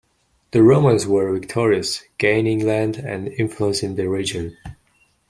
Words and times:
The 0.49 0.63
Romans 0.63 1.05
were 1.05 1.31
victorious, 1.31 2.03
gaining 2.17 2.65
land 2.65 2.95
and 2.97 3.27
influence 3.27 3.83
in 3.83 3.97
the 3.97 4.09
region. 4.09 4.57